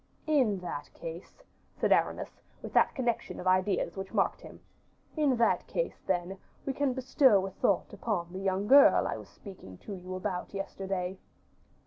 "In 0.25 0.57
that 0.61 0.91
case," 0.95 1.43
said 1.79 1.91
Aramis, 1.91 2.41
with 2.63 2.73
that 2.73 2.95
connection 2.95 3.39
of 3.39 3.45
ideas 3.45 3.95
which 3.95 4.15
marked 4.15 4.41
him, 4.41 4.59
"in 5.15 5.37
that 5.37 5.67
case, 5.67 6.01
then, 6.07 6.39
we 6.65 6.73
can 6.73 6.93
bestow 6.93 7.45
a 7.45 7.51
thought 7.51 7.93
upon 7.93 8.33
the 8.33 8.39
young 8.39 8.65
girl 8.65 9.05
I 9.05 9.17
was 9.17 9.29
speaking 9.29 9.77
to 9.83 9.93
you 9.93 10.15
about 10.15 10.55
yesterday." 10.55 11.19